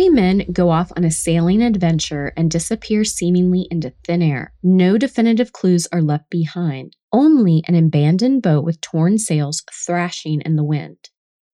three 0.00 0.08
men 0.08 0.46
go 0.50 0.70
off 0.70 0.90
on 0.96 1.04
a 1.04 1.10
sailing 1.10 1.60
adventure 1.60 2.32
and 2.34 2.50
disappear 2.50 3.04
seemingly 3.04 3.68
into 3.70 3.92
thin 4.06 4.22
air. 4.22 4.54
No 4.62 4.96
definitive 4.96 5.52
clues 5.52 5.86
are 5.92 6.00
left 6.00 6.30
behind, 6.30 6.96
only 7.12 7.62
an 7.68 7.74
abandoned 7.74 8.40
boat 8.40 8.64
with 8.64 8.80
torn 8.80 9.18
sails 9.18 9.62
thrashing 9.70 10.40
in 10.40 10.56
the 10.56 10.64
wind. 10.64 10.96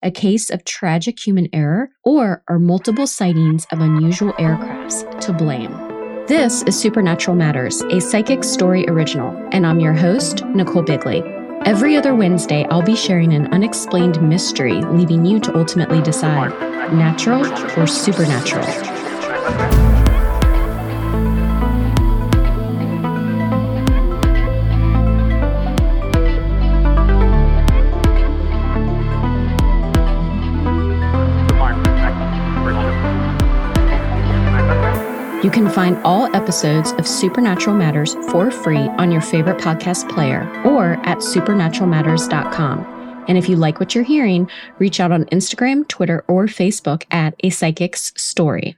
A 0.01 0.13
case 0.13 0.49
of 0.49 0.65
tragic 0.65 1.19
human 1.19 1.49
error, 1.53 1.89
or 2.05 2.45
are 2.49 2.61
multiple 2.61 3.09
sightings 3.09 3.67
of 3.73 3.81
unusual 3.81 4.33
aircrafts 4.35 5.21
to 5.23 5.33
blame? 5.33 5.73
This 6.29 6.63
is 6.63 6.79
Supernatural 6.79 7.37
Matters, 7.37 7.81
a 7.91 8.01
psychic 8.01 8.45
story 8.45 8.87
original, 8.87 9.37
and 9.51 9.67
I'm 9.67 9.81
your 9.81 9.95
host, 9.95 10.45
Nicole 10.55 10.83
Bigley. 10.83 11.36
Every 11.67 11.97
other 11.97 12.15
Wednesday, 12.15 12.65
I'll 12.71 12.81
be 12.81 12.95
sharing 12.95 13.33
an 13.33 13.49
unexplained 13.49 14.23
mystery, 14.23 14.83
leaving 14.83 15.27
you 15.27 15.41
to 15.41 15.59
ultimately 15.59 16.01
decide 16.01 16.53
natural 16.93 17.45
or 17.77 17.89
supernatural. 17.89 19.86
You 35.47 35.53
can 35.53 35.71
find 35.71 35.97
all 35.99 36.35
episodes 36.35 36.91
of 36.95 37.07
Supernatural 37.07 37.77
Matters 37.77 38.17
for 38.33 38.51
free 38.51 38.89
on 38.99 39.13
your 39.13 39.21
favorite 39.21 39.59
podcast 39.59 40.13
player 40.13 40.41
or 40.65 40.95
at 41.07 41.19
supernaturalmatters.com. 41.19 43.25
And 43.29 43.39
if 43.39 43.49
you 43.49 43.55
like 43.55 43.79
what 43.79 43.95
you're 43.95 44.03
hearing, 44.03 44.51
reach 44.81 44.99
out 44.99 45.13
on 45.13 45.25
Instagram, 45.27 45.87
Twitter, 45.87 46.25
or 46.27 46.47
Facebook 46.47 47.05
at 47.13 47.37
A 47.45 47.51
Psychic's 47.51 48.13
Story. 48.21 48.77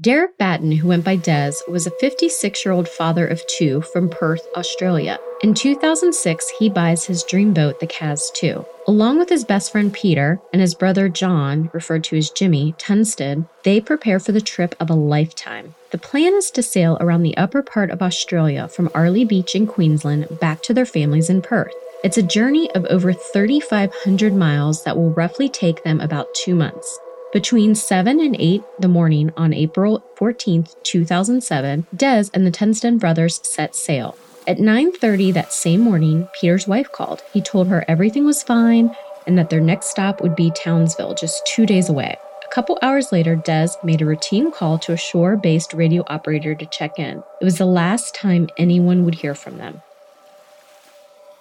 Derek 0.00 0.36
Batten, 0.38 0.72
who 0.72 0.88
went 0.88 1.04
by 1.04 1.14
Des, 1.14 1.52
was 1.68 1.86
a 1.86 1.92
56 2.00 2.64
year 2.64 2.74
old 2.74 2.88
father 2.88 3.28
of 3.28 3.46
two 3.46 3.80
from 3.80 4.08
Perth, 4.08 4.44
Australia. 4.56 5.20
In 5.40 5.54
2006, 5.54 6.50
he 6.58 6.68
buys 6.68 7.04
his 7.04 7.22
dream 7.22 7.54
boat, 7.54 7.78
the 7.78 7.86
Kaz 7.86 8.32
2. 8.34 8.66
Along 8.88 9.20
with 9.20 9.28
his 9.28 9.44
best 9.44 9.70
friend 9.70 9.92
Peter 9.92 10.40
and 10.52 10.60
his 10.60 10.74
brother 10.74 11.08
John, 11.08 11.70
referred 11.72 12.02
to 12.04 12.16
as 12.16 12.30
Jimmy, 12.30 12.74
Tunstead, 12.76 13.46
they 13.62 13.80
prepare 13.80 14.18
for 14.18 14.32
the 14.32 14.40
trip 14.40 14.74
of 14.80 14.90
a 14.90 14.94
lifetime. 14.94 15.76
The 15.92 15.98
plan 15.98 16.34
is 16.34 16.50
to 16.50 16.62
sail 16.62 16.98
around 17.00 17.22
the 17.22 17.36
upper 17.36 17.62
part 17.62 17.90
of 17.90 18.02
Australia 18.02 18.66
from 18.66 18.90
Airlie 18.96 19.24
Beach 19.24 19.54
in 19.54 19.68
Queensland 19.68 20.40
back 20.40 20.60
to 20.62 20.74
their 20.74 20.86
families 20.86 21.30
in 21.30 21.40
Perth. 21.40 21.72
It's 22.02 22.18
a 22.18 22.22
journey 22.22 22.68
of 22.72 22.84
over 22.86 23.12
3,500 23.12 24.34
miles 24.34 24.82
that 24.82 24.96
will 24.96 25.12
roughly 25.12 25.48
take 25.48 25.84
them 25.84 26.00
about 26.00 26.34
two 26.34 26.56
months. 26.56 26.98
Between 27.34 27.74
7 27.74 28.20
and 28.20 28.36
8 28.38 28.62
the 28.78 28.86
morning 28.86 29.32
on 29.36 29.52
April 29.52 30.04
14, 30.14 30.68
2007, 30.84 31.84
Des 31.96 32.26
and 32.32 32.46
the 32.46 32.52
Tunstead 32.52 33.00
brothers 33.00 33.40
set 33.42 33.74
sail. 33.74 34.16
At 34.46 34.58
9:30 34.58 35.32
that 35.32 35.52
same 35.52 35.80
morning, 35.80 36.28
Peter's 36.40 36.68
wife 36.68 36.92
called. 36.92 37.24
He 37.32 37.40
told 37.40 37.66
her 37.66 37.84
everything 37.88 38.24
was 38.24 38.44
fine 38.44 38.94
and 39.26 39.36
that 39.36 39.50
their 39.50 39.60
next 39.60 39.86
stop 39.88 40.22
would 40.22 40.36
be 40.36 40.52
Townsville, 40.52 41.14
just 41.14 41.44
2 41.48 41.66
days 41.66 41.88
away. 41.88 42.16
A 42.44 42.54
couple 42.54 42.78
hours 42.82 43.10
later, 43.10 43.34
Des 43.34 43.70
made 43.82 44.00
a 44.00 44.06
routine 44.06 44.52
call 44.52 44.78
to 44.78 44.92
a 44.92 44.96
shore-based 44.96 45.74
radio 45.74 46.04
operator 46.06 46.54
to 46.54 46.66
check 46.66 47.00
in. 47.00 47.20
It 47.40 47.44
was 47.44 47.58
the 47.58 47.66
last 47.66 48.14
time 48.14 48.48
anyone 48.56 49.04
would 49.04 49.16
hear 49.16 49.34
from 49.34 49.58
them. 49.58 49.82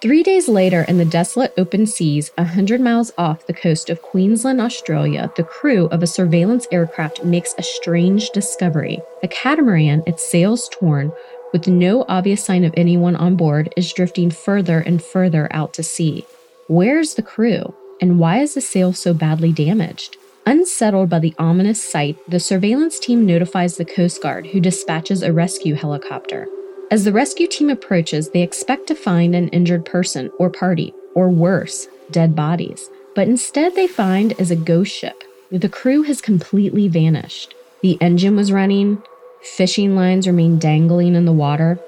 Three 0.03 0.21
days 0.21 0.49
later, 0.49 0.81
in 0.81 0.97
the 0.97 1.05
desolate 1.05 1.53
open 1.57 1.85
seas, 1.85 2.29
a 2.37 2.41
100 2.41 2.81
miles 2.81 3.13
off 3.17 3.47
the 3.47 3.53
coast 3.53 3.89
of 3.89 4.01
Queensland, 4.01 4.59
Australia, 4.59 5.31
the 5.37 5.45
crew 5.45 5.85
of 5.85 6.03
a 6.03 6.07
surveillance 6.07 6.67
aircraft 6.73 7.23
makes 7.23 7.55
a 7.57 7.63
strange 7.63 8.29
discovery. 8.31 8.99
A 9.23 9.29
catamaran, 9.29 10.03
its 10.05 10.29
sails 10.29 10.67
torn, 10.67 11.13
with 11.53 11.69
no 11.69 12.03
obvious 12.09 12.43
sign 12.43 12.65
of 12.65 12.73
anyone 12.75 13.15
on 13.15 13.37
board, 13.37 13.73
is 13.77 13.93
drifting 13.93 14.29
further 14.29 14.79
and 14.79 15.01
further 15.01 15.47
out 15.51 15.73
to 15.75 15.83
sea. 15.83 16.25
Where's 16.67 17.13
the 17.13 17.23
crew? 17.23 17.73
And 18.01 18.19
why 18.19 18.39
is 18.39 18.55
the 18.55 18.59
sail 18.59 18.91
so 18.91 19.13
badly 19.13 19.53
damaged? 19.53 20.17
Unsettled 20.45 21.09
by 21.09 21.19
the 21.19 21.33
ominous 21.37 21.81
sight, 21.81 22.17
the 22.29 22.41
surveillance 22.41 22.99
team 22.99 23.25
notifies 23.25 23.77
the 23.77 23.85
Coast 23.85 24.21
Guard, 24.21 24.47
who 24.47 24.59
dispatches 24.59 25.23
a 25.23 25.31
rescue 25.31 25.75
helicopter. 25.75 26.49
As 26.93 27.05
the 27.05 27.11
rescue 27.11 27.47
team 27.47 27.71
approaches, 27.71 28.29
they 28.29 28.43
expect 28.43 28.85
to 28.85 28.93
find 28.93 29.33
an 29.33 29.47
injured 29.47 29.83
person 29.83 30.29
or 30.37 30.51
party, 30.51 30.93
or 31.15 31.27
worse, 31.27 31.87
dead 32.11 32.35
bodies. 32.35 32.87
But 33.15 33.27
instead, 33.27 33.73
they 33.73 33.87
find 33.87 34.39
is 34.39 34.51
a 34.51 34.55
ghost 34.55 34.93
ship. 34.95 35.23
The 35.49 35.69
crew 35.69 36.03
has 36.03 36.21
completely 36.21 36.87
vanished. 36.87 37.55
The 37.81 37.97
engine 37.99 38.35
was 38.35 38.51
running, 38.51 39.01
Fishing 39.41 39.95
lines 39.95 40.27
remained 40.27 40.61
dangling 40.61 41.15
in 41.15 41.25
the 41.25 41.31
water. 41.33 41.79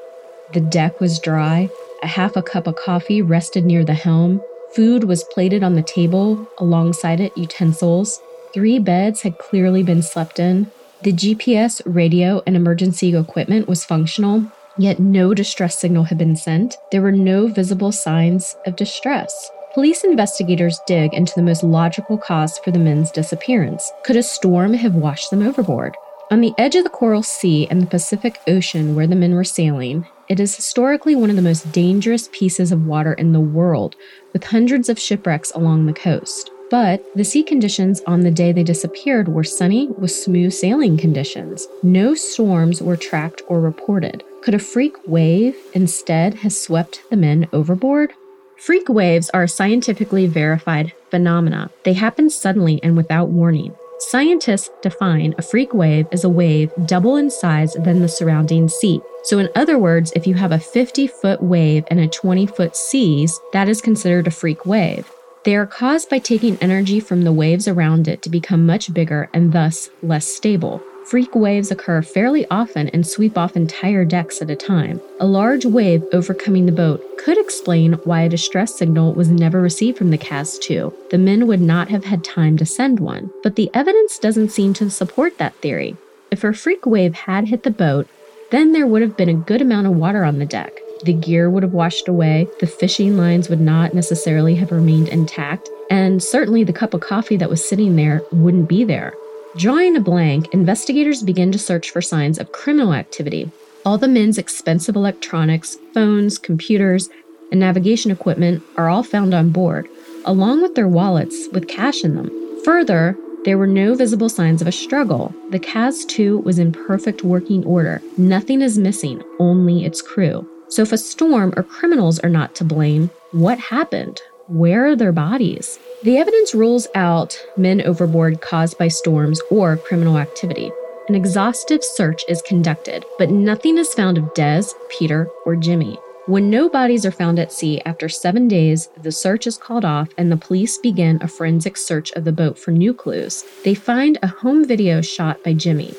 The 0.54 0.60
deck 0.60 1.00
was 1.00 1.20
dry. 1.20 1.70
A 2.02 2.08
half 2.08 2.36
a 2.36 2.42
cup 2.42 2.66
of 2.66 2.76
coffee 2.76 3.22
rested 3.22 3.64
near 3.64 3.86
the 3.86 3.94
helm. 3.94 4.42
Food 4.74 5.04
was 5.04 5.24
plated 5.26 5.62
on 5.62 5.76
the 5.76 5.84
table, 5.84 6.50
alongside 6.58 7.20
it, 7.20 7.38
utensils. 7.38 8.20
Three 8.56 8.80
beds 8.80 9.22
had 9.22 9.38
clearly 9.38 9.84
been 9.84 10.02
slept 10.02 10.40
in. 10.40 10.72
The 11.04 11.14
GPS, 11.14 11.84
radio, 11.86 12.42
and 12.48 12.56
emergency 12.56 13.16
equipment 13.16 13.68
was 13.68 13.86
functional, 13.86 14.52
yet 14.78 15.00
no 15.00 15.34
distress 15.34 15.80
signal 15.80 16.04
had 16.04 16.18
been 16.18 16.36
sent. 16.36 16.78
There 16.92 17.02
were 17.02 17.12
no 17.12 17.48
visible 17.48 17.92
signs 17.92 18.56
of 18.66 18.76
distress. 18.76 19.52
Police 19.74 20.04
investigators 20.04 20.80
dig 20.88 21.14
into 21.14 21.34
the 21.36 21.42
most 21.42 21.64
logical 21.64 22.18
cause 22.18 22.58
for 22.60 22.72
the 22.72 22.80
men's 22.80 23.12
disappearance. 23.12 23.92
Could 24.04 24.16
a 24.16 24.24
storm 24.24 24.74
have 24.74 24.96
washed 24.96 25.32
them 25.32 25.42
overboard? 25.46 25.96
On 26.32 26.42
the 26.42 26.54
edge 26.58 26.76
of 26.76 26.84
the 26.84 26.90
Coral 26.90 27.22
Sea 27.22 27.68
and 27.70 27.82
the 27.82 27.88
Pacific 27.88 28.40
Ocean 28.48 28.96
where 28.96 29.06
the 29.06 29.16
men 29.16 29.36
were 29.36 29.44
sailing, 29.44 30.08
it 30.28 30.40
is 30.40 30.56
historically 30.56 31.16
one 31.16 31.30
of 31.30 31.36
the 31.36 31.42
most 31.42 31.72
dangerous 31.72 32.30
pieces 32.32 32.72
of 32.72 32.88
water 32.88 33.14
in 33.14 33.32
the 33.32 33.40
world, 33.40 33.96
with 34.34 34.46
hundreds 34.46 34.90
of 34.90 34.98
shipwrecks 34.98 35.52
along 35.52 35.86
the 35.86 35.94
coast. 35.94 36.50
But 36.72 37.06
the 37.16 37.24
sea 37.24 37.44
conditions 37.44 38.02
on 38.08 38.22
the 38.22 38.32
day 38.32 38.52
they 38.52 38.64
disappeared 38.64 39.28
were 39.28 39.44
sunny 39.44 39.88
with 39.88 40.12
smooth 40.12 40.52
sailing 40.52 40.98
conditions. 40.98 41.68
No 41.84 42.16
storms 42.16 42.82
were 42.82 42.98
tracked 42.98 43.44
or 43.48 43.62
reported. 43.62 44.24
Could 44.42 44.56
a 44.56 44.60
freak 44.60 44.96
wave 45.08 45.56
instead 45.74 46.36
have 46.36 46.54
swept 46.54 47.02
the 47.10 47.18
men 47.18 47.48
overboard? 47.54 48.14
Freak 48.58 48.90
waves 48.90 49.30
are 49.32 49.48
scientifically 49.48 50.28
verified 50.28 50.94
phenomena. 51.12 51.70
They 51.84 51.94
happen 51.94 52.30
suddenly 52.30 52.80
and 52.82 52.98
without 52.98 53.30
warning. 53.30 53.76
Scientists 54.00 54.70
define 54.82 55.36
a 55.38 55.42
freak 55.42 55.74
wave 55.74 56.08
as 56.12 56.24
a 56.24 56.30
wave 56.30 56.72
double 56.86 57.16
in 57.16 57.30
size 57.30 57.74
than 57.74 58.02
the 58.02 58.08
surrounding 58.08 58.70
sea. 58.70 59.02
So, 59.24 59.40
in 59.40 59.50
other 59.56 59.78
words, 59.78 60.12
if 60.16 60.28
you 60.28 60.34
have 60.36 60.52
a 60.52 60.60
50 60.60 61.08
foot 61.08 61.42
wave 61.42 61.86
and 61.90 62.00
a 62.00 62.08
20 62.08 62.46
foot 62.48 62.76
seas, 62.76 63.40
that 63.54 63.70
is 63.70 63.82
considered 63.82 64.28
a 64.28 64.32
freak 64.32 64.66
wave. 64.66 65.10
They 65.46 65.56
are 65.56 65.68
caused 65.68 66.10
by 66.10 66.18
taking 66.18 66.58
energy 66.58 67.00
from 67.00 67.22
the 67.22 67.32
waves 67.32 67.68
around 67.68 68.08
it 68.08 68.24
to 68.24 68.32
become 68.32 68.66
much 68.66 68.92
bigger 68.92 69.30
and 69.32 69.54
thus 69.54 69.92
less 70.02 70.26
stable. 70.26 70.82
Freak 71.06 71.36
waves 71.36 71.70
occur 71.70 72.02
fairly 72.02 72.48
often 72.50 72.90
and 72.90 73.06
sweep 73.06 73.38
off 73.38 73.56
entire 73.56 74.06
decks 74.06 74.42
at 74.42 74.50
a 74.50 74.56
time. 74.56 75.00
A 75.20 75.28
large 75.28 75.64
wave 75.64 76.04
overcoming 76.14 76.66
the 76.66 76.72
boat 76.72 77.00
could 77.20 77.38
explain 77.38 77.94
why 78.06 78.22
a 78.22 78.30
distress 78.30 78.74
signal 78.74 79.14
was 79.14 79.30
never 79.30 79.62
received 79.62 80.00
from 80.00 80.10
the 80.10 80.18
Kaz 80.18 80.60
2. 80.60 80.92
The 81.12 81.20
men 81.20 81.46
would 81.46 81.62
not 81.62 81.90
have 81.90 82.06
had 82.06 82.24
time 82.24 82.58
to 82.58 82.66
send 82.66 83.00
one, 83.00 83.30
but 83.44 83.56
the 83.56 83.70
evidence 83.76 84.18
doesn't 84.18 84.50
seem 84.50 84.74
to 84.74 84.90
support 84.90 85.38
that 85.38 85.54
theory. 85.58 85.96
If 86.32 86.44
a 86.44 86.54
freak 86.54 86.88
wave 86.88 87.14
had 87.14 87.50
hit 87.50 87.62
the 87.62 87.70
boat, 87.70 88.08
then 88.50 88.72
there 88.72 88.88
would 88.88 89.04
have 89.04 89.16
been 89.16 89.30
a 89.30 89.36
good 89.36 89.62
amount 89.62 89.86
of 89.86 89.96
water 89.96 90.24
on 90.24 90.40
the 90.40 90.46
deck. 90.48 90.74
The 91.04 91.14
gear 91.14 91.50
would 91.50 91.64
have 91.64 91.74
washed 91.74 92.08
away, 92.08 92.48
the 92.60 92.68
fishing 92.68 93.18
lines 93.18 93.50
would 93.50 93.62
not 93.62 93.94
necessarily 93.94 94.56
have 94.56 94.72
remained 94.72 95.10
intact, 95.10 95.70
and 95.90 96.24
certainly 96.24 96.64
the 96.64 96.74
cup 96.74 96.94
of 96.94 97.02
coffee 97.02 97.38
that 97.38 97.50
was 97.50 97.68
sitting 97.68 97.96
there 97.96 98.22
wouldn't 98.32 98.70
be 98.70 98.84
there. 98.84 99.14
Drawing 99.58 99.96
a 99.96 100.00
blank, 100.00 100.54
investigators 100.54 101.24
begin 101.24 101.52
to 101.52 101.60
search 101.60 101.92
for 101.92 102.02
signs 102.02 102.40
of 102.40 102.52
criminal 102.52 102.94
activity. 102.94 103.52
All 103.86 103.98
the 103.98 104.08
men's 104.08 104.38
expensive 104.38 104.96
electronics, 104.96 105.78
phones, 105.94 106.38
computers, 106.38 107.10
and 107.52 107.60
navigation 107.60 108.12
equipment 108.12 108.64
are 108.78 108.90
all 108.90 109.04
found 109.04 109.34
on 109.34 109.52
board, 109.52 109.88
along 110.26 110.62
with 110.62 110.76
their 110.76 110.88
wallets 110.88 111.48
with 111.52 111.68
cash 111.68 112.04
in 112.04 112.16
them. 112.16 112.32
Further, 112.64 113.18
there 113.46 113.60
were 113.60 113.68
no 113.68 113.94
visible 113.94 114.28
signs 114.28 114.62
of 114.62 114.68
a 114.68 114.72
struggle. 114.72 115.34
The 115.52 115.60
Kaz 115.60 116.08
2 116.08 116.40
was 116.40 116.58
in 116.58 116.72
perfect 116.72 117.24
working 117.24 117.64
order. 117.64 118.02
Nothing 118.18 118.62
is 118.62 118.80
missing, 118.80 119.22
only 119.40 119.86
its 119.86 120.02
crew. 120.02 120.50
So, 120.70 120.82
if 120.82 120.92
a 120.92 120.98
storm 120.98 121.54
or 121.56 121.64
criminals 121.64 122.20
are 122.20 122.30
not 122.30 122.56
to 122.56 122.64
blame, 122.64 123.10
what 123.32 123.60
happened? 123.60 124.22
Where 124.48 124.88
are 124.88 124.96
their 124.96 125.12
bodies? 125.12 125.80
The 126.04 126.18
evidence 126.18 126.54
rules 126.54 126.88
out 126.96 127.40
men 127.58 127.82
overboard 127.82 128.42
caused 128.42 128.78
by 128.78 128.90
storms 128.90 129.42
or 129.50 129.78
criminal 129.78 130.18
activity. 130.18 130.72
An 131.08 131.16
exhaustive 131.16 131.84
search 131.84 132.24
is 132.28 132.42
conducted, 132.42 133.06
but 133.18 133.30
nothing 133.30 133.78
is 133.78 133.94
found 133.94 134.18
of 134.18 134.34
Des, 134.34 134.64
Peter, 134.90 135.30
or 135.46 135.56
Jimmy. 135.56 135.98
When 136.28 136.50
no 136.50 136.68
bodies 136.68 137.06
are 137.06 137.12
found 137.12 137.38
at 137.38 137.52
sea 137.52 137.80
after 137.86 138.10
seven 138.10 138.48
days, 138.48 138.90
the 139.04 139.12
search 139.12 139.46
is 139.46 139.60
called 139.60 139.86
off 139.86 140.10
and 140.18 140.32
the 140.32 140.38
police 140.38 140.80
begin 140.80 141.20
a 141.22 141.28
forensic 141.28 141.78
search 141.78 142.12
of 142.14 142.24
the 142.24 142.32
boat 142.32 142.58
for 142.58 142.72
new 142.72 142.96
clues. 142.96 143.44
They 143.64 143.76
find 143.76 144.18
a 144.24 144.28
home 144.28 144.66
video 144.66 145.02
shot 145.02 145.44
by 145.44 145.54
Jimmy. 145.54 145.94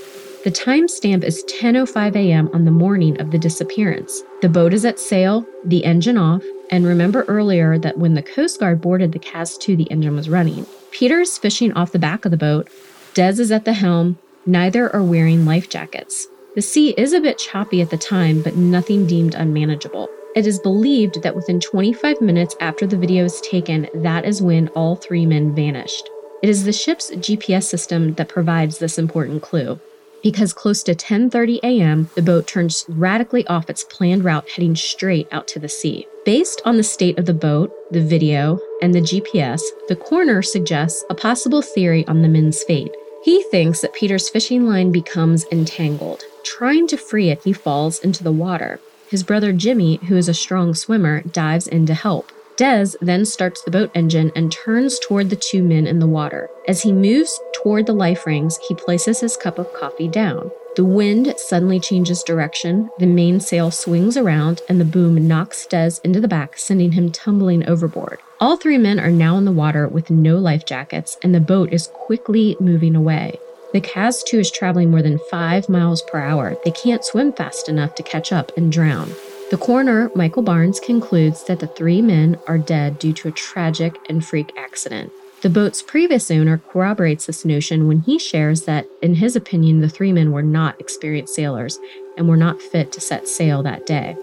The 0.47 0.53
timestamp 0.53 1.25
is 1.25 1.43
10:05 1.61 2.15
a.m. 2.15 2.49
on 2.55 2.65
the 2.65 2.71
morning 2.71 3.21
of 3.21 3.33
the 3.33 3.39
disappearance. 3.39 4.23
The 4.43 4.49
boat 4.49 4.73
is 4.73 4.85
at 4.85 5.01
sail, 5.01 5.45
the 5.65 5.85
engine 5.85 6.17
off, 6.17 6.45
and 6.71 6.87
remember 6.87 7.25
earlier 7.25 7.81
that 7.81 7.99
when 7.99 8.15
the 8.15 8.23
Coast 8.23 8.61
Guard 8.61 8.81
boarded 8.81 9.11
the 9.11 9.19
Kaz 9.19 9.59
2, 9.59 9.75
the 9.75 9.91
engine 9.91 10.15
was 10.15 10.29
running. 10.29 10.65
Peter 10.93 11.19
is 11.19 11.37
fishing 11.37 11.73
off 11.73 11.91
the 11.91 11.99
back 11.99 12.25
of 12.25 12.31
the 12.31 12.37
boat. 12.37 12.69
Des 13.15 13.41
is 13.43 13.51
at 13.51 13.65
the 13.65 13.73
helm. 13.73 14.21
Neither 14.47 14.89
are 14.95 15.03
wearing 15.03 15.45
life 15.45 15.69
jackets. 15.69 16.29
The 16.55 16.63
sea 16.63 16.91
is 16.91 17.13
a 17.13 17.21
bit 17.21 17.39
choppy 17.39 17.83
at 17.83 17.91
the 17.91 17.99
time, 17.99 18.41
but 18.41 18.55
nothing 18.55 19.05
deemed 19.05 19.35
unmanageable. 19.35 20.09
It 20.37 20.47
is 20.47 20.61
believed 20.61 21.25
that 21.25 21.35
within 21.35 21.59
25 21.59 22.21
minutes 22.21 22.55
after 22.61 22.87
the 22.87 22.97
video 22.97 23.25
is 23.25 23.41
taken, 23.41 23.89
that 23.95 24.25
is 24.25 24.41
when 24.41 24.69
all 24.77 24.95
three 24.95 25.27
men 25.27 25.57
vanished. 25.57 26.09
It 26.41 26.49
is 26.49 26.63
the 26.63 26.73
ship's 26.73 27.11
GPS 27.11 27.65
system 27.65 28.15
that 28.15 28.29
provides 28.29 28.79
this 28.79 28.97
important 28.97 29.43
clue. 29.43 29.81
Because 30.27 30.53
close 30.53 30.83
to 30.83 30.93
10:30 30.93 31.61
a.m., 31.63 32.11
the 32.17 32.21
boat 32.21 32.49
turns 32.49 32.85
radically 32.89 33.47
off 33.47 33.71
its 33.71 33.85
planned 33.85 34.25
route 34.25 34.49
heading 34.49 34.75
straight 34.75 35.29
out 35.31 35.47
to 35.47 35.61
the 35.61 35.69
sea. 35.69 36.09
Based 36.25 36.61
on 36.65 36.77
the 36.77 36.83
state 36.83 37.17
of 37.17 37.27
the 37.27 37.33
boat, 37.33 37.71
the 37.93 38.01
video, 38.01 38.59
and 38.83 38.93
the 38.93 39.03
GPS, 39.03 39.63
the 39.87 39.95
coroner 39.95 40.43
suggests 40.43 41.05
a 41.11 41.15
possible 41.15 41.63
theory 41.63 42.05
on 42.09 42.23
the 42.23 42.29
men's 42.29 42.65
fate. 42.65 42.91
He 43.23 43.41
thinks 43.53 43.83
that 43.83 43.95
Peter's 43.95 44.29
fishing 44.29 44.67
line 44.67 44.91
becomes 44.91 45.47
entangled. 45.53 46.25
Trying 46.43 46.89
to 46.89 46.97
free 46.97 47.29
it, 47.29 47.45
he 47.45 47.53
falls 47.53 48.01
into 48.01 48.25
the 48.25 48.33
water. 48.33 48.81
His 49.09 49.23
brother 49.23 49.53
Jimmy, 49.53 50.01
who 50.09 50.17
is 50.17 50.29
a 50.29 50.35
strong 50.35 50.75
swimmer, 50.75 51.21
dives 51.21 51.69
in 51.69 51.87
to 51.87 51.95
help. 51.95 52.33
Des 52.57 52.97
then 53.03 53.25
starts 53.25 53.63
the 53.63 53.71
boat 53.71 53.91
engine 53.95 54.33
and 54.35 54.51
turns 54.51 54.99
toward 54.99 55.29
the 55.29 55.37
two 55.37 55.63
men 55.63 55.87
in 55.87 55.99
the 55.99 56.07
water. 56.07 56.49
As 56.67 56.83
he 56.83 56.93
moves 56.93 57.39
toward 57.55 57.87
the 57.87 57.93
life 57.93 58.27
rings, 58.27 58.59
he 58.67 58.75
places 58.75 59.21
his 59.21 59.37
cup 59.37 59.59
of 59.59 59.73
coffee 59.75 60.09
down. 60.09 60.51
The 60.75 60.85
wind 60.85 61.35
suddenly 61.39 61.81
changes 61.81 62.23
direction, 62.23 62.91
the 62.99 63.07
mainsail 63.07 63.71
swings 63.71 64.17
around, 64.17 64.63
and 64.69 64.81
the 64.81 64.85
boom 64.85 65.27
knocks 65.27 65.67
Des 65.67 65.93
into 66.05 66.21
the 66.21 66.29
back, 66.29 66.59
sending 66.59 66.93
him 66.93 67.13
tumbling 67.13 67.67
overboard. 67.67 68.21
All 68.41 68.57
three 68.57 68.79
men 68.79 69.01
are 69.01 69.11
now 69.11 69.39
in 69.39 69.47
the 69.47 69.53
water 69.53 69.89
with 69.89 70.11
no 70.11 70.39
life 70.39 70.67
jackets, 70.67 71.17
and 71.23 71.35
the 71.35 71.41
boat 71.41 71.73
is 71.73 71.89
quickly 71.89 72.57
moving 72.61 72.95
away. 72.95 73.39
The 73.73 73.81
Kaz 73.81 74.23
2 74.25 74.39
is 74.39 74.51
traveling 74.51 74.91
more 74.91 75.03
than 75.03 75.19
5 75.31 75.69
miles 75.69 76.03
per 76.03 76.19
hour. 76.21 76.57
They 76.65 76.71
can't 76.71 77.05
swim 77.05 77.33
fast 77.33 77.69
enough 77.69 77.95
to 77.97 78.03
catch 78.03 78.33
up 78.33 78.53
and 78.57 78.71
drown. 78.71 79.13
The 79.49 79.57
coroner, 79.57 80.11
Michael 80.17 80.43
Barnes, 80.43 80.81
concludes 80.81 81.45
that 81.45 81.61
the 81.61 81.69
three 81.69 82.03
men 82.03 82.37
are 82.49 82.59
dead 82.59 82.99
due 82.99 83.13
to 83.13 83.29
a 83.29 83.33
tragic 83.33 83.97
and 84.09 84.25
freak 84.25 84.53
accident. 84.57 85.13
The 85.43 85.51
boat's 85.51 85.83
previous 85.83 86.33
owner 86.33 86.59
corroborates 86.59 87.27
this 87.27 87.45
notion 87.45 87.87
when 87.87 88.01
he 88.01 88.19
shares 88.19 88.63
that, 88.63 88.87
in 89.03 89.15
his 89.15 89.37
opinion, 89.37 89.81
the 89.81 89.89
three 89.89 90.13
men 90.13 90.33
were 90.33 90.43
not 90.43 90.81
experienced 90.81 91.37
sailors 91.37 91.79
and 92.17 92.29
were 92.29 92.37
not 92.37 92.61
fit 92.61 92.91
to 92.93 93.01
set 93.01 93.29
sail 93.29 93.63
that 93.63 93.87
day. 93.87 94.17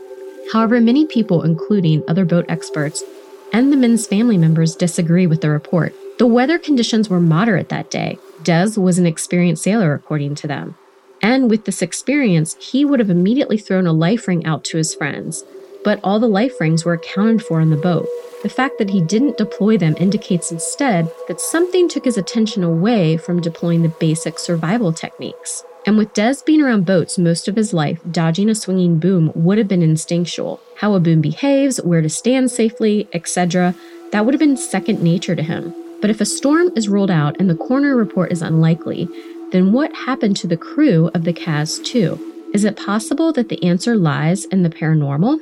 However, 0.51 0.81
many 0.81 1.05
people, 1.05 1.43
including 1.43 2.03
other 2.05 2.25
boat 2.25 2.45
experts 2.49 3.01
and 3.53 3.71
the 3.71 3.77
men's 3.77 4.05
family 4.05 4.37
members, 4.37 4.75
disagree 4.75 5.25
with 5.25 5.39
the 5.39 5.49
report. 5.49 5.95
The 6.17 6.27
weather 6.27 6.59
conditions 6.59 7.09
were 7.09 7.21
moderate 7.21 7.69
that 7.69 7.89
day, 7.89 8.17
Des 8.43 8.77
was 8.77 8.99
an 8.99 9.05
experienced 9.05 9.63
sailor, 9.63 9.93
according 9.93 10.35
to 10.35 10.47
them. 10.47 10.75
And 11.23 11.49
with 11.49 11.63
this 11.63 11.81
experience, 11.81 12.57
he 12.59 12.83
would 12.83 12.99
have 12.99 13.09
immediately 13.09 13.57
thrown 13.57 13.87
a 13.87 13.93
life 13.93 14.27
ring 14.27 14.45
out 14.45 14.63
to 14.65 14.77
his 14.77 14.93
friends. 14.93 15.43
But 15.83 15.99
all 16.03 16.19
the 16.19 16.27
life 16.27 16.59
rings 16.59 16.85
were 16.85 16.93
accounted 16.93 17.41
for 17.41 17.61
in 17.61 17.69
the 17.69 17.77
boat. 17.77 18.07
The 18.43 18.49
fact 18.49 18.77
that 18.77 18.89
he 18.89 19.01
didn't 19.01 19.37
deploy 19.37 19.77
them 19.77 19.95
indicates 19.97 20.51
instead 20.51 21.09
that 21.29 21.39
something 21.39 21.87
took 21.87 22.03
his 22.03 22.17
attention 22.17 22.63
away 22.63 23.15
from 23.15 23.41
deploying 23.41 23.83
the 23.83 23.89
basic 23.89 24.37
survival 24.37 24.91
techniques. 24.91 25.63
And 25.85 25.97
with 25.97 26.13
Des 26.13 26.35
being 26.45 26.61
around 26.61 26.85
boats 26.85 27.17
most 27.17 27.47
of 27.47 27.55
his 27.55 27.73
life, 27.73 27.99
dodging 28.11 28.49
a 28.49 28.55
swinging 28.55 28.99
boom 28.99 29.31
would 29.33 29.57
have 29.57 29.67
been 29.67 29.81
instinctual. 29.81 30.59
How 30.77 30.93
a 30.93 30.99
boom 30.99 31.21
behaves, 31.21 31.81
where 31.81 32.01
to 32.01 32.09
stand 32.09 32.51
safely, 32.51 33.07
etc., 33.13 33.75
that 34.11 34.25
would 34.25 34.33
have 34.33 34.39
been 34.39 34.57
second 34.57 35.01
nature 35.01 35.35
to 35.35 35.43
him. 35.43 35.73
But 36.01 36.09
if 36.09 36.21
a 36.21 36.25
storm 36.25 36.71
is 36.75 36.89
ruled 36.89 37.11
out 37.11 37.37
and 37.39 37.49
the 37.49 37.55
coroner 37.55 37.95
report 37.95 38.31
is 38.31 38.41
unlikely, 38.41 39.07
then 39.53 39.71
what 39.71 39.94
happened 39.94 40.35
to 40.35 40.47
the 40.47 40.57
crew 40.57 41.11
of 41.13 41.25
the 41.25 41.31
Kaz 41.31 41.81
2? 41.85 42.50
Is 42.55 42.65
it 42.65 42.75
possible 42.75 43.31
that 43.33 43.50
the 43.50 43.63
answer 43.63 43.95
lies 43.95 44.45
in 44.45 44.63
the 44.63 44.69
paranormal? 44.69 45.39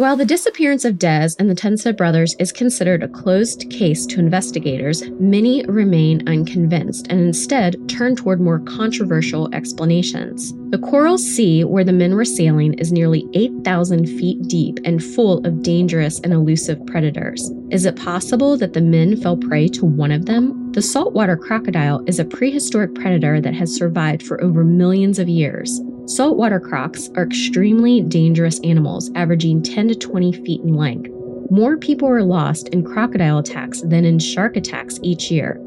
While 0.00 0.16
the 0.16 0.24
disappearance 0.24 0.86
of 0.86 0.98
Des 0.98 1.28
and 1.38 1.50
the 1.50 1.54
Tunstead 1.54 1.98
brothers 1.98 2.34
is 2.38 2.52
considered 2.52 3.02
a 3.02 3.08
closed 3.08 3.68
case 3.68 4.06
to 4.06 4.18
investigators, 4.18 5.02
many 5.20 5.62
remain 5.66 6.26
unconvinced 6.26 7.08
and 7.10 7.20
instead 7.20 7.86
turn 7.86 8.16
toward 8.16 8.40
more 8.40 8.60
controversial 8.60 9.54
explanations. 9.54 10.54
The 10.70 10.78
Coral 10.78 11.18
Sea, 11.18 11.64
where 11.64 11.84
the 11.84 11.92
men 11.92 12.14
were 12.14 12.24
sailing, 12.24 12.72
is 12.78 12.92
nearly 12.92 13.28
8,000 13.34 14.06
feet 14.06 14.40
deep 14.48 14.78
and 14.86 15.04
full 15.04 15.46
of 15.46 15.62
dangerous 15.62 16.18
and 16.20 16.32
elusive 16.32 16.78
predators. 16.86 17.52
Is 17.70 17.84
it 17.84 17.96
possible 17.96 18.56
that 18.56 18.72
the 18.72 18.80
men 18.80 19.20
fell 19.20 19.36
prey 19.36 19.68
to 19.68 19.84
one 19.84 20.12
of 20.12 20.24
them? 20.24 20.72
The 20.72 20.80
saltwater 20.80 21.36
crocodile 21.36 22.02
is 22.06 22.18
a 22.18 22.24
prehistoric 22.24 22.94
predator 22.94 23.38
that 23.42 23.52
has 23.52 23.74
survived 23.74 24.22
for 24.22 24.42
over 24.42 24.64
millions 24.64 25.18
of 25.18 25.28
years. 25.28 25.78
Saltwater 26.06 26.58
crocs 26.58 27.08
are 27.16 27.22
extremely 27.22 28.00
dangerous 28.00 28.58
animals, 28.60 29.10
averaging 29.14 29.62
10 29.62 29.88
to 29.88 29.94
20 29.94 30.32
feet 30.44 30.60
in 30.62 30.74
length. 30.74 31.10
More 31.50 31.76
people 31.76 32.08
are 32.08 32.22
lost 32.22 32.68
in 32.68 32.84
crocodile 32.84 33.38
attacks 33.38 33.80
than 33.82 34.04
in 34.04 34.18
shark 34.18 34.56
attacks 34.56 34.98
each 35.02 35.30
year. 35.30 35.60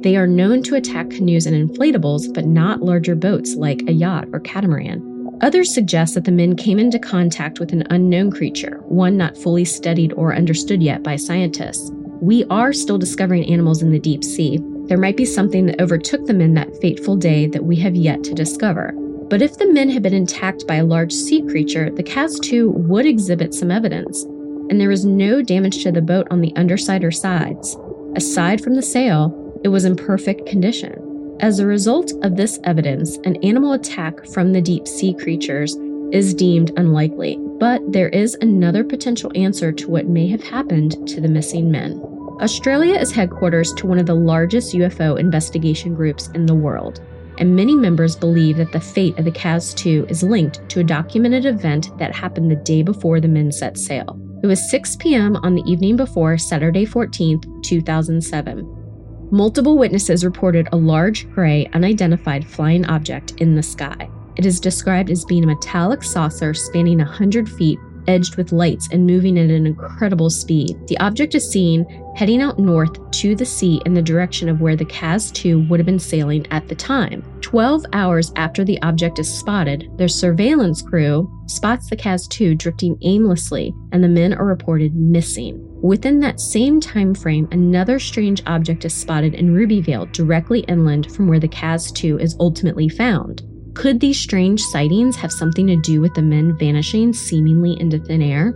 They 0.00 0.16
are 0.16 0.26
known 0.26 0.62
to 0.64 0.76
attack 0.76 1.10
canoes 1.10 1.46
and 1.46 1.56
inflatables, 1.56 2.32
but 2.32 2.46
not 2.46 2.82
larger 2.82 3.14
boats 3.14 3.54
like 3.54 3.82
a 3.86 3.92
yacht 3.92 4.28
or 4.32 4.40
catamaran. 4.40 5.06
Others 5.42 5.72
suggest 5.72 6.14
that 6.14 6.24
the 6.24 6.32
men 6.32 6.56
came 6.56 6.78
into 6.78 6.98
contact 6.98 7.60
with 7.60 7.72
an 7.72 7.86
unknown 7.90 8.30
creature, 8.30 8.80
one 8.84 9.16
not 9.16 9.36
fully 9.36 9.64
studied 9.64 10.12
or 10.14 10.34
understood 10.34 10.82
yet 10.82 11.02
by 11.02 11.16
scientists. 11.16 11.90
We 12.20 12.44
are 12.50 12.72
still 12.72 12.98
discovering 12.98 13.46
animals 13.46 13.82
in 13.82 13.92
the 13.92 13.98
deep 13.98 14.22
sea. 14.22 14.60
There 14.86 14.98
might 14.98 15.16
be 15.16 15.24
something 15.24 15.66
that 15.66 15.80
overtook 15.80 16.26
the 16.26 16.34
men 16.34 16.54
that 16.54 16.76
fateful 16.80 17.16
day 17.16 17.46
that 17.48 17.64
we 17.64 17.76
have 17.76 17.94
yet 17.94 18.22
to 18.24 18.34
discover. 18.34 18.92
But 19.30 19.42
if 19.42 19.56
the 19.56 19.72
men 19.72 19.88
had 19.90 20.02
been 20.02 20.12
attacked 20.12 20.66
by 20.66 20.74
a 20.74 20.84
large 20.84 21.12
sea 21.12 21.40
creature, 21.42 21.88
the 21.88 22.02
Kaz 22.02 22.40
2 22.42 22.68
would 22.68 23.06
exhibit 23.06 23.54
some 23.54 23.70
evidence, 23.70 24.24
and 24.24 24.80
there 24.80 24.88
was 24.88 25.04
no 25.04 25.40
damage 25.40 25.84
to 25.84 25.92
the 25.92 26.02
boat 26.02 26.26
on 26.32 26.40
the 26.40 26.52
underside 26.56 27.04
or 27.04 27.12
sides. 27.12 27.78
Aside 28.16 28.60
from 28.60 28.74
the 28.74 28.82
sail, 28.82 29.60
it 29.62 29.68
was 29.68 29.84
in 29.84 29.94
perfect 29.94 30.46
condition. 30.46 31.36
As 31.38 31.60
a 31.60 31.66
result 31.66 32.12
of 32.24 32.36
this 32.36 32.58
evidence, 32.64 33.18
an 33.18 33.36
animal 33.44 33.74
attack 33.74 34.26
from 34.26 34.52
the 34.52 34.60
deep 34.60 34.88
sea 34.88 35.14
creatures 35.14 35.76
is 36.10 36.34
deemed 36.34 36.72
unlikely, 36.76 37.38
but 37.60 37.80
there 37.92 38.08
is 38.08 38.36
another 38.40 38.82
potential 38.82 39.30
answer 39.36 39.70
to 39.70 39.88
what 39.88 40.08
may 40.08 40.26
have 40.26 40.42
happened 40.42 41.06
to 41.06 41.20
the 41.20 41.28
missing 41.28 41.70
men. 41.70 42.02
Australia 42.40 42.94
is 42.98 43.12
headquarters 43.12 43.72
to 43.74 43.86
one 43.86 44.00
of 44.00 44.06
the 44.06 44.14
largest 44.14 44.74
UFO 44.74 45.16
investigation 45.20 45.94
groups 45.94 46.28
in 46.34 46.46
the 46.46 46.54
world 46.54 47.00
and 47.40 47.56
many 47.56 47.74
members 47.74 48.14
believe 48.14 48.58
that 48.58 48.70
the 48.70 48.80
fate 48.80 49.18
of 49.18 49.24
the 49.24 49.32
Kaz 49.32 49.74
2 49.74 50.06
is 50.08 50.22
linked 50.22 50.68
to 50.68 50.80
a 50.80 50.84
documented 50.84 51.46
event 51.46 51.96
that 51.98 52.14
happened 52.14 52.50
the 52.50 52.56
day 52.56 52.82
before 52.82 53.18
the 53.18 53.28
men 53.28 53.50
set 53.50 53.76
sail. 53.76 54.20
It 54.42 54.46
was 54.46 54.70
6 54.70 54.96
p.m. 54.96 55.36
on 55.36 55.54
the 55.54 55.64
evening 55.66 55.96
before 55.96 56.38
Saturday 56.38 56.86
14th, 56.86 57.62
2007. 57.64 59.28
Multiple 59.32 59.78
witnesses 59.78 60.24
reported 60.24 60.68
a 60.72 60.76
large 60.76 61.30
gray, 61.30 61.68
unidentified 61.72 62.46
flying 62.46 62.84
object 62.86 63.32
in 63.38 63.54
the 63.54 63.62
sky. 63.62 64.10
It 64.36 64.46
is 64.46 64.60
described 64.60 65.10
as 65.10 65.24
being 65.24 65.44
a 65.44 65.46
metallic 65.46 66.02
saucer 66.02 66.54
spanning 66.54 66.98
100 66.98 67.48
feet 67.48 67.78
edged 68.10 68.36
with 68.36 68.50
lights 68.50 68.88
and 68.90 69.06
moving 69.06 69.38
at 69.38 69.50
an 69.50 69.66
incredible 69.66 70.28
speed. 70.28 70.76
The 70.88 70.98
object 70.98 71.36
is 71.36 71.48
seen 71.48 71.86
heading 72.16 72.42
out 72.42 72.58
north 72.58 73.10
to 73.12 73.36
the 73.36 73.46
sea 73.46 73.80
in 73.86 73.94
the 73.94 74.02
direction 74.02 74.48
of 74.48 74.60
where 74.60 74.74
the 74.74 74.84
Kaz 74.84 75.32
2 75.32 75.68
would 75.68 75.78
have 75.78 75.86
been 75.86 76.00
sailing 76.00 76.44
at 76.50 76.66
the 76.68 76.74
time. 76.74 77.22
12 77.40 77.86
hours 77.92 78.32
after 78.34 78.64
the 78.64 78.82
object 78.82 79.20
is 79.20 79.32
spotted, 79.32 79.88
their 79.96 80.08
surveillance 80.08 80.82
crew 80.82 81.30
spots 81.46 81.88
the 81.88 81.96
Kaz 81.96 82.28
2 82.28 82.56
drifting 82.56 82.98
aimlessly 83.02 83.72
and 83.92 84.02
the 84.02 84.08
men 84.08 84.34
are 84.34 84.44
reported 84.44 84.94
missing. 84.96 85.64
Within 85.80 86.20
that 86.20 86.40
same 86.40 86.80
time 86.80 87.14
frame, 87.14 87.48
another 87.52 87.98
strange 87.98 88.42
object 88.46 88.84
is 88.84 88.92
spotted 88.92 89.34
in 89.34 89.54
Rubyvale, 89.54 90.12
directly 90.12 90.60
inland 90.60 91.10
from 91.14 91.28
where 91.28 91.40
the 91.40 91.48
Kaz 91.48 91.94
2 91.94 92.18
is 92.18 92.36
ultimately 92.40 92.88
found. 92.88 93.42
Could 93.74 94.00
these 94.00 94.18
strange 94.18 94.60
sightings 94.60 95.16
have 95.16 95.32
something 95.32 95.66
to 95.68 95.76
do 95.76 96.00
with 96.00 96.14
the 96.14 96.22
men 96.22 96.56
vanishing 96.58 97.12
seemingly 97.12 97.80
into 97.80 97.98
thin 97.98 98.20
air? 98.20 98.52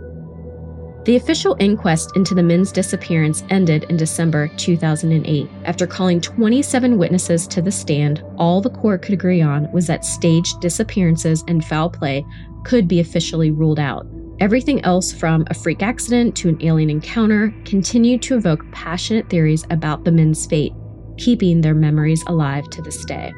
The 1.05 1.15
official 1.15 1.55
inquest 1.59 2.15
into 2.15 2.33
the 2.33 2.43
men's 2.43 2.71
disappearance 2.71 3.43
ended 3.49 3.85
in 3.89 3.95
December 3.95 4.49
2008. 4.57 5.47
After 5.63 5.87
calling 5.87 6.19
27 6.19 6.97
witnesses 6.97 7.47
to 7.47 7.61
the 7.61 7.71
stand, 7.71 8.23
all 8.37 8.59
the 8.59 8.71
court 8.71 9.03
could 9.03 9.13
agree 9.13 9.41
on 9.41 9.71
was 9.71 9.87
that 9.87 10.03
staged 10.03 10.59
disappearances 10.61 11.43
and 11.47 11.63
foul 11.63 11.89
play 11.89 12.25
could 12.63 12.87
be 12.87 12.99
officially 12.99 13.51
ruled 13.51 13.79
out. 13.79 14.07
Everything 14.39 14.83
else 14.83 15.13
from 15.13 15.45
a 15.49 15.53
freak 15.53 15.81
accident 15.81 16.35
to 16.37 16.49
an 16.49 16.57
alien 16.61 16.89
encounter 16.89 17.55
continued 17.63 18.21
to 18.23 18.35
evoke 18.35 18.69
passionate 18.71 19.29
theories 19.29 19.63
about 19.69 20.03
the 20.03 20.11
men's 20.11 20.45
fate, 20.45 20.73
keeping 21.17 21.61
their 21.61 21.75
memories 21.75 22.23
alive 22.27 22.69
to 22.71 22.81
this 22.81 23.05
day. 23.05 23.31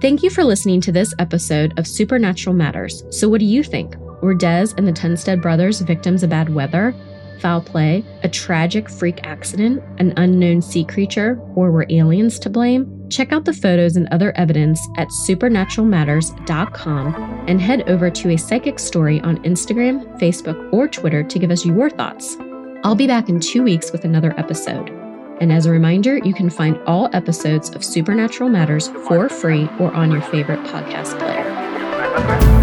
Thank 0.00 0.22
you 0.22 0.28
for 0.28 0.44
listening 0.44 0.82
to 0.82 0.92
this 0.92 1.14
episode 1.18 1.72
of 1.78 1.86
Supernatural 1.86 2.54
Matters. 2.54 3.02
So, 3.10 3.30
what 3.30 3.40
do 3.40 3.46
you 3.46 3.62
think? 3.62 3.96
Were 4.20 4.34
Des 4.34 4.74
and 4.76 4.86
the 4.86 4.92
Tunstead 4.92 5.40
brothers 5.40 5.80
victims 5.80 6.22
of 6.22 6.28
bad 6.28 6.54
weather, 6.54 6.94
foul 7.40 7.62
play, 7.62 8.04
a 8.22 8.28
tragic 8.28 8.90
freak 8.90 9.26
accident, 9.26 9.82
an 9.98 10.12
unknown 10.18 10.60
sea 10.60 10.84
creature, 10.84 11.40
or 11.54 11.70
were 11.70 11.86
aliens 11.88 12.38
to 12.40 12.50
blame? 12.50 13.08
Check 13.08 13.32
out 13.32 13.46
the 13.46 13.54
photos 13.54 13.96
and 13.96 14.06
other 14.10 14.36
evidence 14.36 14.86
at 14.98 15.08
supernaturalmatters.com 15.08 17.14
and 17.48 17.58
head 17.58 17.88
over 17.88 18.10
to 18.10 18.32
a 18.32 18.36
psychic 18.36 18.78
story 18.78 19.22
on 19.22 19.42
Instagram, 19.44 20.04
Facebook, 20.20 20.70
or 20.74 20.88
Twitter 20.88 21.22
to 21.22 21.38
give 21.38 21.50
us 21.50 21.64
your 21.64 21.88
thoughts. 21.88 22.36
I'll 22.84 22.96
be 22.96 23.06
back 23.06 23.30
in 23.30 23.40
two 23.40 23.62
weeks 23.62 23.92
with 23.92 24.04
another 24.04 24.38
episode. 24.38 25.05
And 25.40 25.52
as 25.52 25.66
a 25.66 25.70
reminder, 25.70 26.18
you 26.18 26.32
can 26.32 26.50
find 26.50 26.78
all 26.86 27.10
episodes 27.12 27.70
of 27.70 27.84
Supernatural 27.84 28.48
Matters 28.48 28.88
for 29.06 29.28
free 29.28 29.68
or 29.78 29.92
on 29.92 30.10
your 30.10 30.22
favorite 30.22 30.62
podcast 30.64 31.18
player. 31.18 32.55